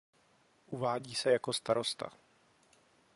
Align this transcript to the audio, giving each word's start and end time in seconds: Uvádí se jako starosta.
Uvádí 0.65 1.15
se 1.15 1.31
jako 1.31 1.53
starosta. 1.53 2.09